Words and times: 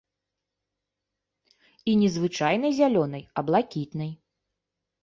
І 1.91 1.95
не 2.01 2.09
звычайнай 2.17 2.71
зялёнай, 2.79 3.23
а 3.37 3.49
блакітнай. 3.53 4.11